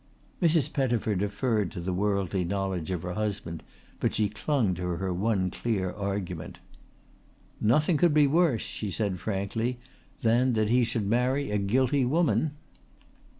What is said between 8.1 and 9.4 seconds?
be worse," she said